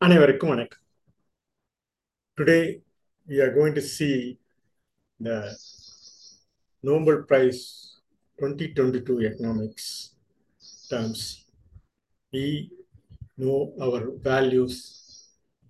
[0.00, 0.82] அனைவருக்கும் வணக்கம்
[2.38, 2.58] today
[3.28, 4.16] we are going to see
[5.20, 5.36] the
[6.82, 7.62] Nobel Prize
[8.40, 9.86] 2022 economics
[10.90, 11.46] terms.
[12.32, 12.70] We
[13.36, 14.76] know our values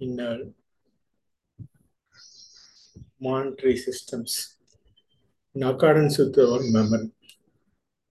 [0.00, 0.40] in our
[3.20, 4.56] monetary systems
[5.54, 7.10] in accordance with our memory.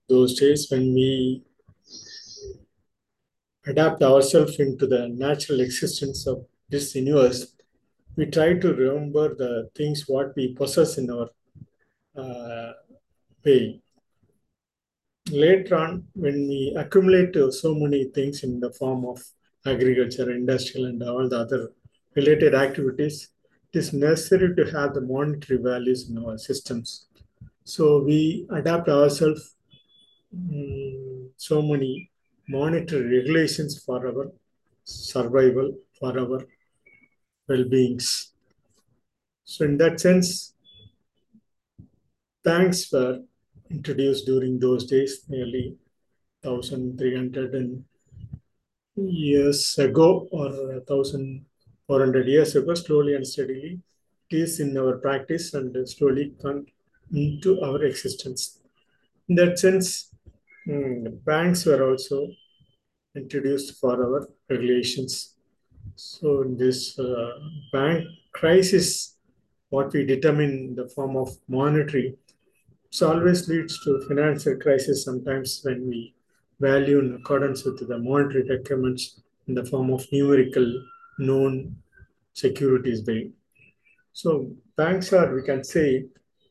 [0.09, 1.11] Those days when we
[3.68, 7.54] adapt ourselves into the natural existence of this universe,
[8.16, 11.28] we try to remember the things what we possess in our
[12.16, 12.72] uh,
[13.44, 13.80] way.
[15.30, 19.22] Later on, when we accumulate so many things in the form of
[19.66, 21.72] agriculture, industrial, and all the other
[22.16, 23.28] related activities,
[23.72, 27.06] it is necessary to have the monetary values in our systems.
[27.64, 29.54] So we adapt ourselves
[30.34, 32.10] mm, so many
[32.48, 34.32] monetary regulations for our
[34.84, 36.46] survival, for our
[37.48, 38.32] well-beings.
[39.44, 40.54] So in that sense,
[42.42, 43.20] banks were
[43.70, 45.76] introduced during those days, nearly
[46.42, 47.84] 1,300 and
[48.96, 50.48] years ago or
[50.86, 53.80] 1,400 years ago, slowly and steadily.
[54.30, 56.66] It is in our practice and slowly come
[57.12, 58.60] into our existence.
[59.28, 60.10] In that sense,
[60.68, 62.28] mm, banks were also
[63.16, 65.34] introduced for our regulations.
[65.96, 67.30] So in this uh,
[67.72, 69.16] bank crisis,
[69.70, 72.16] what we determine in the form of monetary,
[72.90, 76.14] it always leads to financial crisis sometimes when we
[76.60, 80.66] value in accordance with the monetary requirements in the form of numerical
[81.18, 81.76] known
[82.32, 83.30] securities way.
[84.12, 86.06] So banks are, we can say,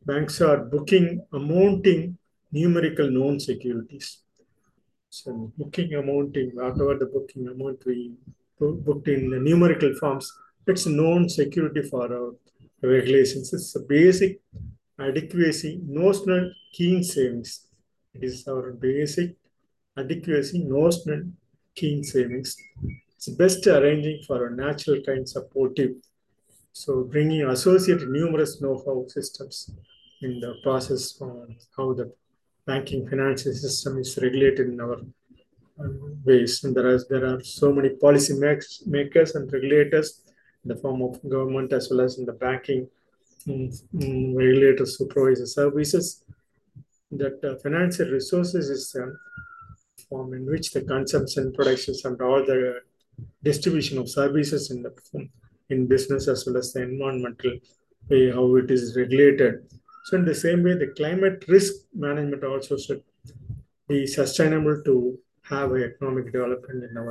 [0.05, 2.17] banks are booking amounting
[2.51, 4.19] numerical known securities.
[5.09, 8.13] So booking amounting, whatever the booking amount we
[8.59, 10.31] booked in the numerical forms,
[10.65, 12.35] it's known security for our
[12.81, 13.53] regulations.
[13.53, 14.41] It's a basic
[14.99, 17.67] adequacy notional keen savings.
[18.13, 19.35] It is our basic
[19.97, 21.23] adequacy notional
[21.75, 22.55] keen savings.
[23.15, 25.91] It's best arranging for a natural kind supportive.
[26.73, 29.71] So bringing associated numerous know-how systems
[30.21, 32.13] in the process on how the
[32.67, 34.99] banking financial system is regulated in our
[36.25, 36.63] ways.
[36.63, 40.07] And there are there are so many policy makers, makers and regulators
[40.63, 42.87] in the form of government as well as in the banking
[43.49, 43.69] um,
[44.01, 46.23] um, regulator supervisor services.
[47.11, 49.05] That uh, financial resources is a
[50.09, 52.81] form in which the consumption, productions, and all the
[53.43, 54.93] distribution of services in the
[55.69, 57.53] in business as well as the environmental
[58.09, 59.53] way how it is regulated.
[60.07, 63.03] So in the same way, the climate risk management also should
[63.89, 65.19] be sustainable to
[65.49, 67.09] have economic development in our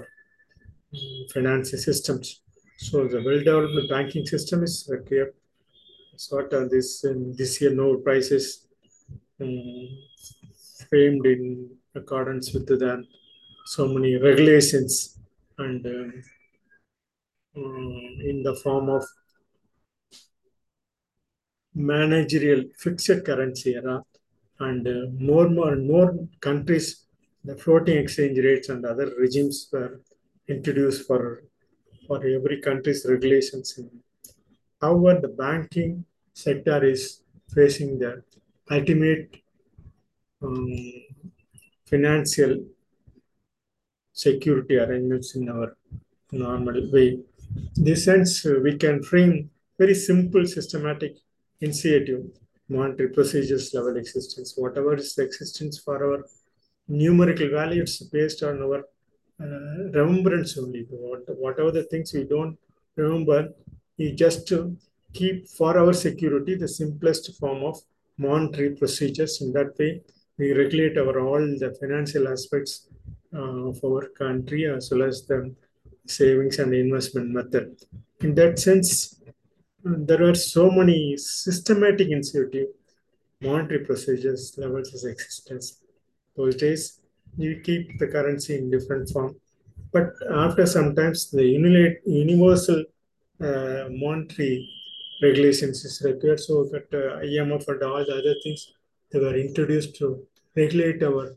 [0.94, 2.40] um, financial systems.
[2.78, 5.34] So the well-developed banking system is required.
[6.16, 8.66] Sort of this in this year, no prices
[9.42, 9.88] um,
[10.88, 13.04] framed in accordance with the
[13.66, 15.18] so many regulations
[15.58, 16.22] and um,
[17.58, 19.04] um, in the form of
[21.76, 24.02] managerial fixed currency era
[24.60, 24.84] and
[25.20, 26.10] more more and more
[26.40, 27.06] countries
[27.44, 30.00] the floating exchange rates and other regimes were
[30.48, 31.42] introduced for
[32.06, 33.78] for every country's regulations.
[34.80, 37.22] However, the banking sector is
[37.54, 38.22] facing the
[38.70, 39.36] ultimate
[40.42, 40.68] um,
[41.86, 42.64] financial
[44.12, 45.76] security arrangements in our
[46.32, 47.18] normal way.
[47.76, 51.16] In this sense, we can frame very simple systematic
[51.60, 52.24] initiative
[52.68, 54.54] monetary procedures level existence.
[54.56, 56.24] Whatever is the existence for our
[56.88, 58.80] numerical value, it's based on our
[59.40, 60.86] uh, remembrance only.
[60.88, 62.58] What, whatever the things we don't
[62.96, 63.50] remember,
[63.98, 64.52] we just
[65.12, 67.78] keep for our security the simplest form of
[68.18, 69.40] monetary procedures.
[69.40, 70.02] In that way,
[70.38, 72.88] we regulate our all the financial aspects
[73.34, 75.54] uh, of our country as well as the
[76.06, 77.76] savings and investment method.
[78.20, 79.20] In that sense,
[79.86, 82.68] there are so many systematic initiative
[83.40, 85.80] monetary procedures levels of existence.
[86.36, 87.00] Those days,
[87.36, 89.36] you keep the currency in different form,
[89.92, 91.44] but after sometimes the
[92.04, 92.84] universal
[93.40, 94.68] uh, monetary
[95.22, 98.72] regulations is required, so that uh, IMF and all the other things
[99.12, 101.36] they were introduced to regulate our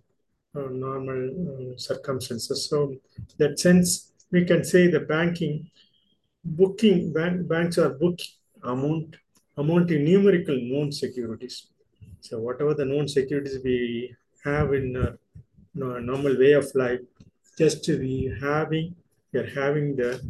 [0.56, 2.68] uh, normal circumstances.
[2.68, 2.95] So,
[3.38, 5.69] that sense, we can say the banking
[6.44, 9.16] booking bank, banks are booking amount
[9.58, 11.68] amount in numerical known securities.
[12.22, 15.14] So whatever the known securities we have in uh,
[15.76, 17.02] a, normal way of life,
[17.58, 18.96] just we having
[19.32, 20.22] we are having the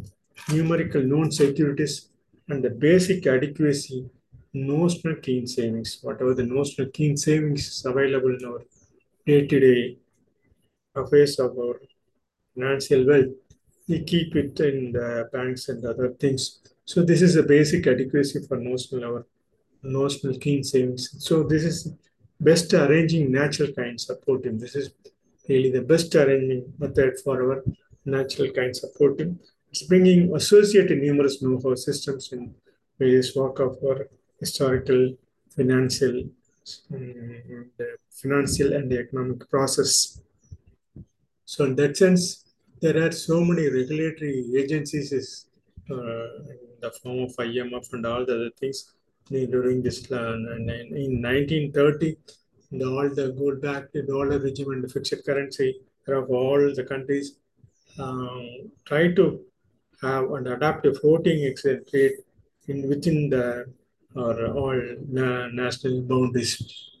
[0.52, 2.08] numerical known securities
[2.48, 4.08] and the basic adequacy
[4.52, 5.98] notional keen savings.
[6.02, 8.62] Whatever the notional keen savings is available in our
[9.26, 9.96] day-to-day
[10.94, 11.80] affairs of our
[12.54, 13.34] financial wealth,
[13.88, 16.60] we keep it in the banks and other things.
[16.90, 19.26] So this is a basic adequacy for notional our
[19.82, 21.02] notional keen savings.
[21.26, 21.76] So this is
[22.40, 24.58] best arranging natural kind supporting.
[24.58, 24.86] This is
[25.48, 27.62] really the best arranging method for our
[28.04, 29.38] natural kind supporting.
[29.70, 32.52] It's bringing associated numerous know-how systems in
[32.98, 34.08] various work of our
[34.40, 35.14] historical,
[35.56, 36.16] financial,
[36.92, 37.70] um,
[38.10, 40.20] financial and economic process.
[41.44, 42.44] So in that sense,
[42.80, 45.46] there are so many regulatory agencies
[45.88, 48.92] uh, in the form of IMF and all the other things
[49.28, 50.46] during this plan.
[50.52, 52.16] And in 1930,
[52.72, 56.84] the, all the gold back the dollar regime and the fixed currency of all the
[56.84, 57.36] countries
[57.98, 59.40] um, try to
[60.02, 62.18] have and adapt a floating exchange rate
[62.68, 63.66] in within the
[64.16, 66.54] or all na national boundaries.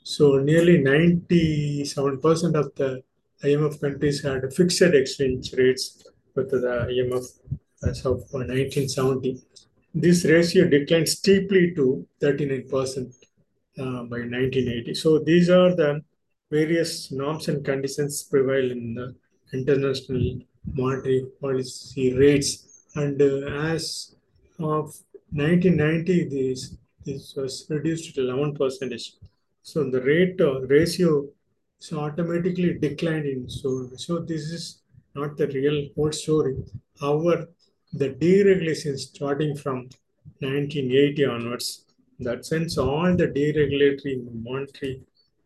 [0.04, 3.02] So nearly 97% of the
[3.42, 6.04] IMF countries had fixed exchange rates
[6.34, 7.24] with the IMF
[7.88, 9.42] as of 1970.
[9.94, 13.12] This ratio declined steeply to 39%
[13.78, 14.94] uh, by 1980.
[14.94, 16.02] So these are the
[16.50, 19.14] various norms and conditions prevail in the
[19.52, 20.40] international
[20.72, 22.84] monetary policy rates.
[22.94, 24.14] And uh, as
[24.58, 24.94] of
[25.32, 29.14] 1990, this, this was reduced to 11 percentage.
[29.62, 31.26] So the rate uh, ratio
[31.80, 33.48] is automatically declining.
[33.48, 34.82] So, so this is
[35.14, 36.56] not the real whole story.
[37.00, 37.48] However,
[37.92, 39.88] the deregulation starting from
[40.40, 41.86] 1980 onwards,
[42.20, 45.02] that sense all the deregulatory monetary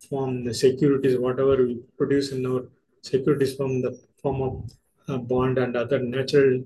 [0.09, 2.69] form, the securities, whatever we produce in our
[3.03, 4.71] securities from the form of
[5.09, 6.63] uh, bond and other natural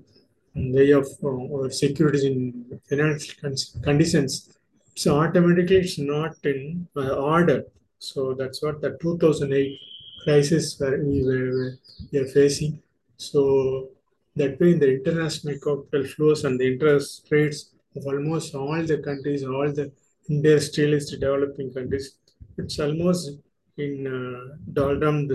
[0.55, 3.35] way of uh, or securities in financial
[3.83, 4.57] conditions.
[4.95, 7.63] So automatically it's not in uh, order.
[7.99, 9.79] So that's what the 2008
[10.23, 11.73] crisis where we were,
[12.11, 12.81] we facing.
[13.17, 13.89] So
[14.35, 19.43] that way the international capital flows and the interest rates of almost all the countries,
[19.43, 19.91] all the
[20.29, 22.15] industrialist developing countries,
[22.57, 23.31] it's almost
[23.77, 25.29] in uh, doldrum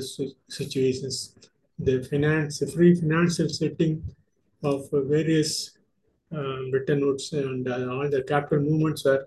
[0.49, 1.35] situations.
[1.79, 4.03] The finance, the free financial setting
[4.63, 5.77] of various
[6.31, 9.27] um, Bretton Woods and uh, all the capital movements were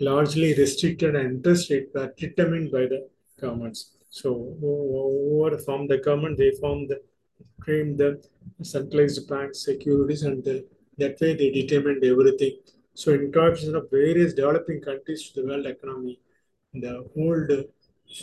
[0.00, 3.08] largely restricted and interest rate were determined by the
[3.40, 3.92] governments.
[4.10, 7.00] So over from the government, they formed the
[7.64, 8.22] framed the
[8.62, 10.66] centralized bank securities and the,
[10.98, 12.58] that way they determined everything.
[12.94, 16.18] So in contribution of various developing countries to the world economy,
[16.74, 17.50] the old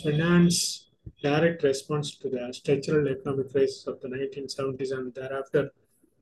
[0.02, 0.90] finance
[1.22, 5.70] direct response to the structural economic crisis of the 1970s and thereafter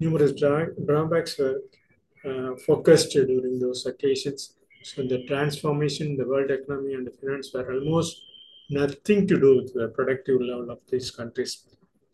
[0.00, 1.62] numerous drawbacks were
[2.28, 4.54] uh, focused during those occasions.
[4.82, 8.22] So the transformation the world economy and the finance were almost
[8.70, 11.64] nothing to do with the productive level of these countries.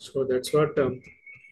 [0.00, 1.02] So that's what um,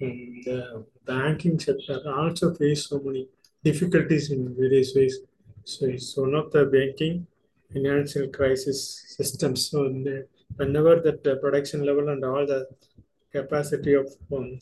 [0.02, 3.28] um, the banking sector also faced so many
[3.62, 5.18] difficulties in various ways.
[5.64, 7.26] So it's one of the banking
[7.70, 9.68] financial crisis systems.
[9.70, 9.80] So
[10.56, 12.66] whenever that uh, production level and all the
[13.30, 14.58] capacity of um,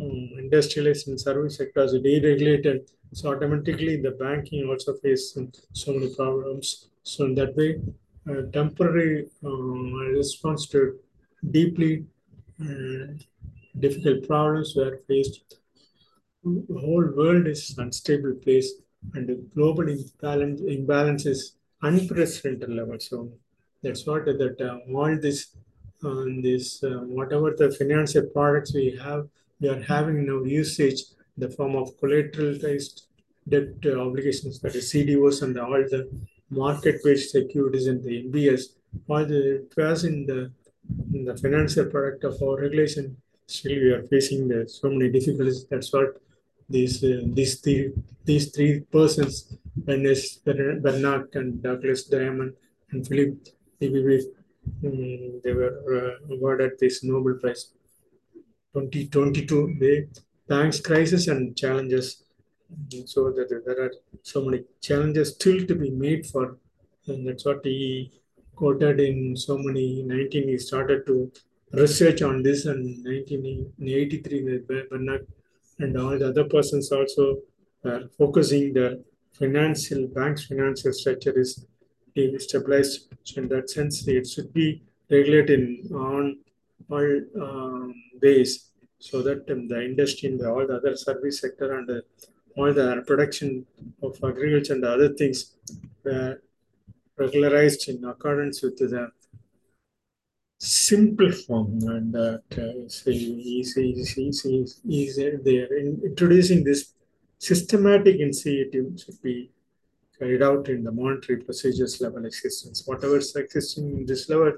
[0.00, 5.38] um, industrialized and service sectors are deregulated, so automatically the banking also faced
[5.74, 6.88] so many problems.
[7.02, 7.78] So in that way,
[8.30, 9.50] uh, temporary uh,
[10.20, 10.98] response to
[11.50, 12.06] deeply
[13.78, 15.56] difficult problems were faced.
[16.44, 18.72] The whole world is unstable place
[19.14, 22.98] and the global imbalance, imbalance is unprecedented level.
[22.98, 23.30] So
[23.82, 25.56] that's what that uh, all this,
[26.04, 29.28] uh, this uh, whatever the financial products we have
[29.60, 31.02] we are having now usage
[31.36, 33.02] in the form of collateralized
[33.48, 36.08] debt uh, obligations, that is CDOs and all the
[36.50, 38.62] market-based securities and the MBS,
[39.08, 40.52] all the it was in the
[41.12, 43.16] in the financial product of our regulation.
[43.46, 45.66] Still, we are facing the, so many difficulties.
[45.66, 46.20] That's what
[46.68, 47.92] these uh, these three
[48.24, 52.52] these three persons, Bernard and Douglas Diamond
[52.90, 53.38] and Philip
[54.84, 57.72] um, they were uh, awarded this Nobel Prize
[58.74, 60.08] 2022, the
[60.48, 62.24] banks crisis and challenges.
[63.06, 63.92] So that there are
[64.22, 66.58] so many challenges still to be made for,
[67.06, 68.12] and that's what he
[68.58, 70.48] quoted in so many 19.
[70.48, 71.30] He started to
[71.72, 74.60] research on this, and 1983,
[74.90, 75.26] Bernard
[75.80, 77.24] and all the other persons also
[78.18, 78.88] focusing the
[79.32, 81.64] financial banks financial structure is
[82.38, 83.14] stabilized.
[83.22, 86.38] So in that sense, it should be regulated on
[86.90, 91.78] all um, ways so that um, the industry and the, all the other service sector
[91.78, 92.02] and
[92.56, 93.64] all the production
[94.02, 95.54] of agriculture and other things
[96.04, 96.40] were
[97.18, 99.10] regularized in accordance with the
[100.58, 105.36] simple form and that uh, is easy, easy, easy, easy.
[105.44, 106.94] They are in introducing this
[107.38, 109.50] systematic initiative should be
[110.18, 112.82] carried out in the monetary procedures level existence.
[112.86, 114.52] Whatever is existing in this level,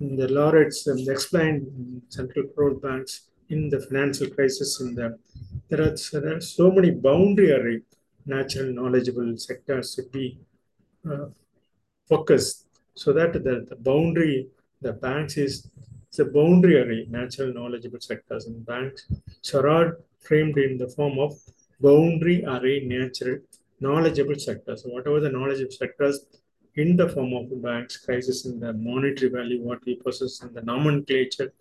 [0.00, 5.18] the laureates um, explained central control banks in the financial crisis in the
[5.68, 7.82] there are, there are so many boundary
[8.26, 10.38] natural knowledgeable sectors to be
[11.10, 11.26] uh,
[12.08, 14.48] focused so that the, the boundary
[14.82, 15.70] the banks is
[16.16, 19.06] the boundary array natural knowledgeable sectors and banks.
[19.40, 21.32] So are framed in the form of
[21.80, 23.38] boundary array natural
[23.80, 24.82] knowledgeable sectors.
[24.82, 26.26] So whatever the knowledgeable sectors
[26.76, 30.62] in the form of banks crisis in the monetary value what we possess in the
[30.62, 31.52] nomenclature.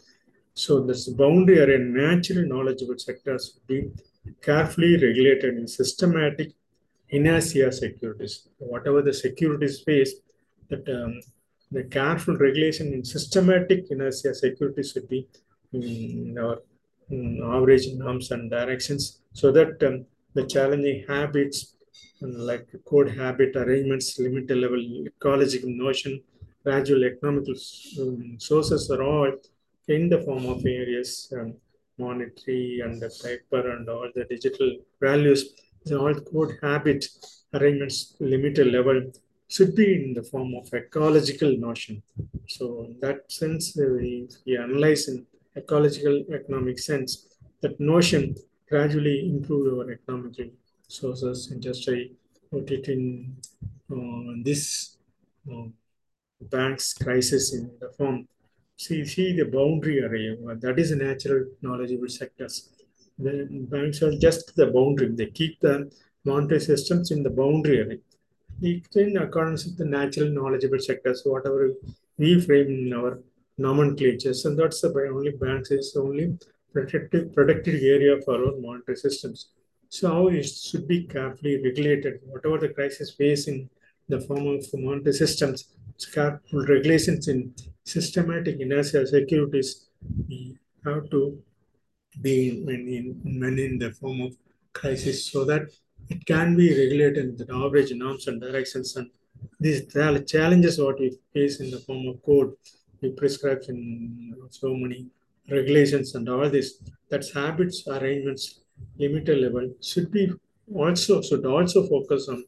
[0.53, 3.89] So this boundary array natural knowledgeable sectors be
[4.41, 6.51] carefully regulated in systematic
[7.09, 8.47] inertia securities.
[8.57, 10.13] Whatever the securities space,
[10.73, 11.13] that um,
[11.71, 15.27] the careful regulation in systematic inertia securities should be
[15.73, 16.57] in our
[17.09, 19.03] in average norms and directions
[19.33, 21.75] so that um, the challenging habits
[22.21, 26.21] like code habit arrangements, limited level ecological notion,
[26.63, 27.55] gradual economical
[28.01, 29.31] um, sources are all
[29.87, 31.53] in the form of various um,
[31.97, 35.53] monetary and the paper and all the digital values,
[35.91, 37.05] all code habit
[37.53, 39.11] arrangements, limited level
[39.53, 42.01] should be in the form of ecological notion.
[42.47, 47.27] So in that sense, we, we analyze in ecological economic sense
[47.61, 48.35] that notion
[48.69, 50.51] gradually improve our economic
[50.87, 52.13] sources, industry,
[52.51, 53.35] put it in
[53.91, 54.97] uh, this
[55.51, 55.67] uh,
[56.41, 58.27] bank's crisis in the form
[58.77, 60.35] See, see the boundary array.
[60.59, 62.69] That is a natural knowledgeable sectors.
[63.19, 65.09] The banks are just the boundary.
[65.15, 65.91] They keep the
[66.25, 67.99] monetary systems in the boundary array.
[68.61, 71.73] In accordance with the natural knowledgeable sectors, whatever
[72.17, 73.19] we frame in our
[73.57, 76.37] nomenclatures, and that's the only banks is only
[76.71, 79.49] protected protected area for our monetary systems.
[79.89, 82.21] So how it should be carefully regulated.
[82.25, 83.69] Whatever the crisis face in
[84.09, 85.65] the form of monetary systems,
[86.13, 87.53] careful regulations in
[87.85, 89.87] systematic inertia securities,
[90.27, 91.37] we have to
[92.21, 94.35] be when in, when in the form of
[94.73, 95.69] crisis so that
[96.09, 98.95] it can be regulated in the average norms and directions.
[98.95, 99.09] And
[99.59, 102.53] these challenges what we face in the form of code,
[103.01, 105.07] we prescribe in so many
[105.49, 106.81] regulations and all this.
[107.09, 108.59] That's habits, arrangements,
[108.97, 110.31] limited level should be
[110.73, 112.43] also should also focus on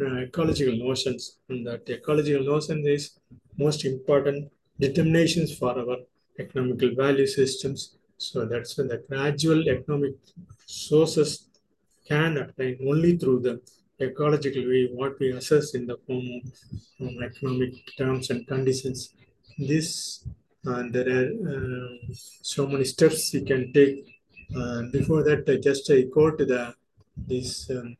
[0.00, 1.38] uh, ecological notions.
[1.48, 3.18] And that ecological notion is
[3.56, 5.98] most important determinations for our
[6.38, 7.96] economical value systems.
[8.18, 10.14] So that's when the gradual economic
[10.66, 11.48] sources
[12.12, 13.54] can obtain only through the
[14.06, 16.42] ecological way, what we assess in the form of
[17.02, 18.98] um, economic terms and conditions.
[19.70, 19.90] This,
[20.68, 21.88] uh, there are uh,
[22.54, 23.98] so many steps you can take.
[24.56, 26.02] Uh, before that, I just I
[26.38, 26.74] to the
[27.32, 27.96] this um,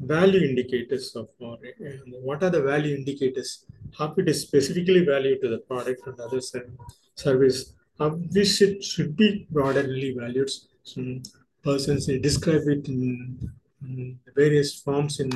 [0.00, 1.28] value indicators of
[2.28, 3.64] what are the value indicators
[3.98, 6.40] how it is specifically valued to the product and other
[7.14, 10.50] service how this should, should be broadly valued
[10.82, 11.22] some
[11.68, 13.00] persons they describe it in,
[13.82, 15.30] in various forms in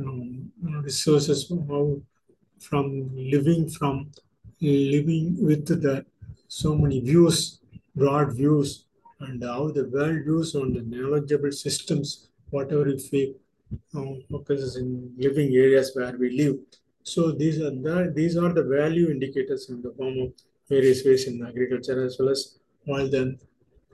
[0.00, 0.52] um,
[0.88, 1.84] resources how
[2.68, 2.86] from
[3.34, 3.96] living from
[4.60, 5.96] living with the
[6.60, 7.38] so many views
[8.00, 8.70] broad views
[9.20, 12.08] and how the world views on the knowledgeable systems
[12.50, 13.22] whatever if we
[13.94, 16.56] um, focuses in living areas where we live.
[17.02, 20.32] So these are the these are the value indicators in the form of
[20.68, 23.24] various ways in agriculture as well as all the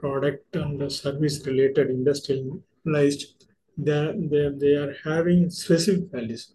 [0.01, 6.55] product and the service related industrialized they, they, they are having specific values.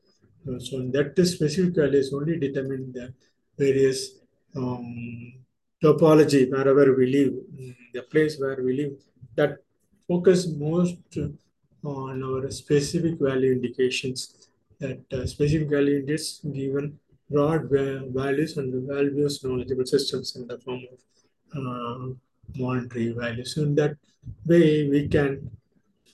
[0.60, 3.14] So that specific values only determine the
[3.58, 4.20] various
[4.56, 5.34] um,
[5.84, 7.34] topology wherever we live,
[7.94, 8.94] the place where we live,
[9.36, 9.58] that
[10.08, 11.18] focus most
[11.84, 14.50] on our specific value indications
[14.80, 17.00] that uh, specific value is given
[17.30, 21.00] broad values and the values knowledgeable systems in the form of
[21.58, 22.14] uh,
[22.56, 23.56] monetary values.
[23.56, 23.96] So in that
[24.46, 25.50] way, we can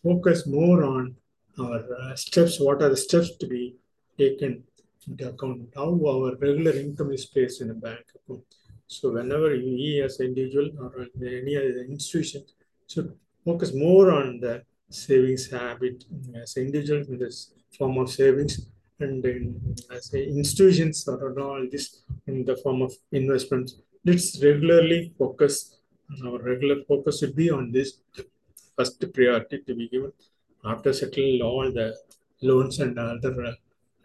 [0.04, 1.16] focus more on
[1.60, 2.60] our uh, steps.
[2.60, 3.76] What are the steps to be
[4.18, 4.64] taken
[5.08, 5.70] into account?
[5.76, 8.44] How our regular income is placed in a bank account.
[8.88, 12.44] So whenever we as an individual or any other institution
[12.88, 13.14] should
[13.46, 16.04] focus more on the savings habit
[16.36, 18.68] as individuals in this form of savings
[19.00, 23.76] and in, as institutions or all this in the form of investments.
[24.06, 25.80] Let's regularly focus,
[26.25, 27.89] our regular focus should be on this
[28.75, 30.12] first priority to be given
[30.65, 31.96] after settling all the
[32.41, 33.56] loans and other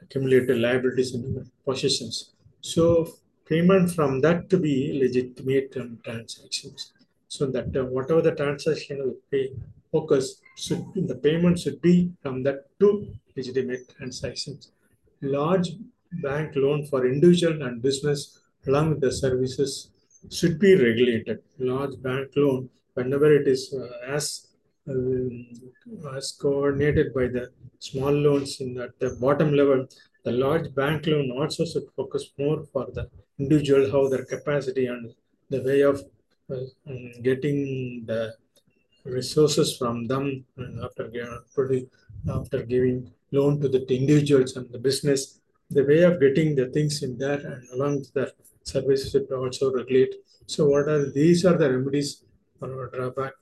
[0.03, 2.33] accumulated liabilities and positions.
[2.61, 3.09] So
[3.49, 6.93] payment from that to be legitimate um, transactions.
[7.29, 9.51] So that uh, whatever the transaction will pay
[9.93, 12.89] focus should the payment should be from that to
[13.37, 14.71] legitimate transactions.
[15.23, 15.71] Large
[16.23, 19.91] bank loan for individual and business along with the services
[20.31, 21.43] should be regulated.
[21.59, 24.47] Large bank loan, whenever it is uh, as
[24.89, 25.47] um,
[26.17, 29.87] as coordinated by the small loans in at the bottom level,
[30.25, 35.13] the large bank loan also should focus more for the individual, how their capacity and
[35.51, 36.03] the way of
[36.51, 36.57] uh,
[36.89, 38.35] um, getting the
[39.05, 40.45] resources from them
[40.85, 41.11] after,
[42.29, 45.41] after giving loan to the individuals and the business,
[45.71, 48.33] the way of getting the things in there and along with the
[48.67, 50.15] services should also regulate.
[50.47, 52.25] So what are these are the remedies
[52.59, 53.33] for drawback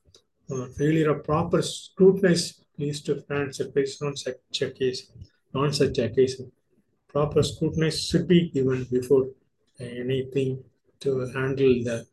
[0.50, 5.10] uh, failure of proper scrutinize leads to financial based on such a case,
[5.70, 6.40] such a case.
[7.08, 9.28] Proper scrutiny should be given before
[9.78, 10.62] anything
[11.00, 12.06] to handle the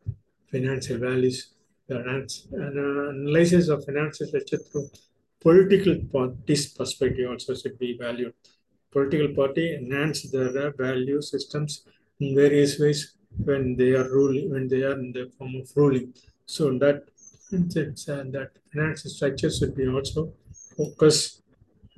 [0.50, 1.54] financial values.
[1.88, 1.98] The
[2.52, 4.88] analysis of financial structure through
[5.40, 8.32] political parties perspective also should be valued.
[8.92, 11.84] Political party enhance their value systems
[12.20, 13.14] in various ways
[13.44, 16.12] when they are ruling, when they are in the form of ruling.
[16.46, 17.04] So that
[17.52, 20.32] uh, that financial structure should be also
[20.76, 21.42] focused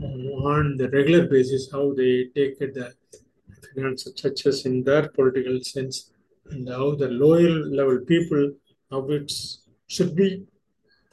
[0.02, 2.92] on the regular basis how they take the
[3.75, 6.11] financial structures in their political sense
[6.50, 8.52] and how the lower level people
[8.90, 9.30] how it
[9.87, 10.44] should be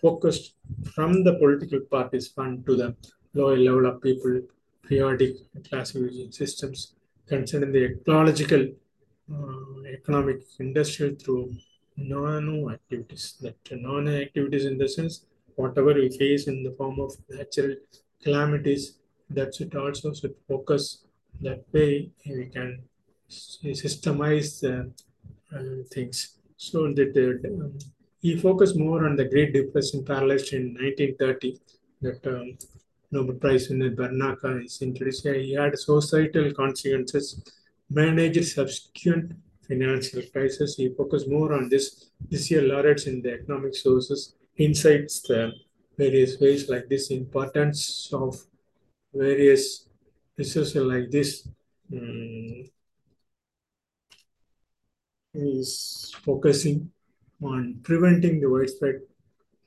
[0.02, 0.56] focused
[0.96, 2.96] from the political parties fund to the
[3.36, 4.42] lower level of people
[4.88, 5.36] periodic
[5.70, 6.96] classification systems
[7.28, 8.68] concerning the ecological
[9.94, 11.56] economic industrial through
[11.98, 13.36] non activities.
[13.42, 17.76] That non activities in the sense whatever we face in the form of natural
[18.24, 18.98] calamities,
[19.30, 21.04] that should also should focus
[21.42, 22.82] that way we can
[23.30, 24.92] systemize the
[25.56, 26.38] uh, things.
[26.58, 27.78] So that um,
[28.22, 31.58] he focused more on the Great Depression paralyzed in 1930
[32.02, 32.58] that um,
[33.12, 35.26] Nobel Prize winner Bernanke is introduced.
[35.28, 37.44] He had societal consequences,
[37.94, 39.34] managed subsequent
[39.68, 40.76] financial crisis.
[40.76, 42.12] He focused more on this.
[42.30, 45.54] This year, laureates in the economic sources, insights the
[45.98, 48.36] various ways like this, importance of
[49.14, 49.88] various
[50.38, 51.48] resources like this
[51.94, 52.70] um,
[55.34, 56.90] is focusing
[57.42, 59.02] on preventing the widespread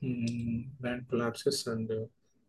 [0.03, 2.05] um, bank collapses and uh,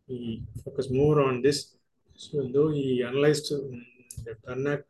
[0.07, 1.75] he focused more on this.
[2.15, 3.85] So though he analyzed um,
[4.25, 4.85] the Turner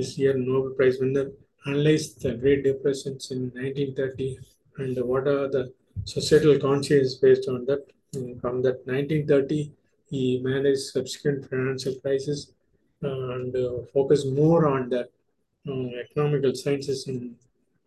[0.00, 1.26] this year Nobel Prize winner
[1.66, 4.38] analyzed the Great Depressions in 1930
[4.78, 5.64] and what are the
[6.04, 7.82] societal conscience based on that.
[8.14, 9.72] And from that 1930,
[10.10, 12.52] he managed subsequent financial crisis
[13.02, 15.02] and uh, focused more on the
[15.68, 17.34] uh, economical sciences and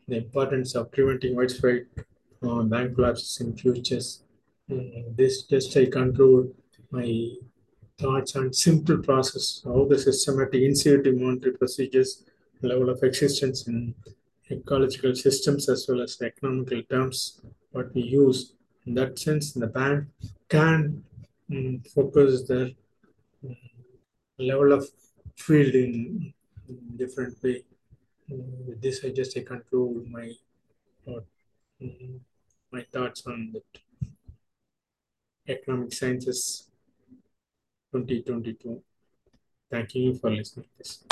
[0.07, 1.87] the importance of preventing widespread
[2.47, 4.23] uh, bank collapses in futures.
[4.69, 6.53] Mm, this just I conclude
[6.91, 7.07] my
[7.99, 12.23] thoughts on simple process, how the systematic initiative monetary procedures
[12.61, 13.93] level of existence in
[14.49, 18.53] ecological systems as well as economical terms what we use.
[18.85, 20.05] In that sense the bank
[20.49, 21.03] can
[21.51, 22.69] um, focus their
[23.45, 23.55] um,
[24.37, 24.87] level of
[25.37, 26.33] field in,
[26.95, 27.63] different way.
[28.31, 30.31] Um, with this i just I conclude my
[31.07, 32.19] mm,
[32.71, 33.81] my thoughts on that.
[35.47, 36.69] Economic sciences
[37.93, 38.81] 2022
[39.69, 41.03] thank you for listening to this